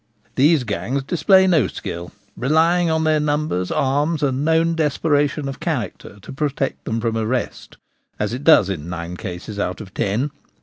These 0.33 0.63
gangs 0.63 1.03
display 1.03 1.45
no 1.45 1.67
skill; 1.67 2.11
relying 2.35 2.89
on 2.89 3.03
their 3.03 3.19
numbers, 3.19 3.69
arms, 3.71 4.23
and 4.23 4.43
known 4.43 4.73
desperation 4.73 5.47
of 5.47 5.59
character 5.59 6.17
to 6.23 6.33
protect 6.33 6.85
them 6.85 6.99
from 6.99 7.15
arrest, 7.15 7.77
as 8.17 8.33
it 8.33 8.43
does 8.43 8.67
in 8.67 8.89
nine 8.89 9.15
cases 9.15 9.59
out 9.59 9.79
of 9.79 9.93
ten. 9.93 10.31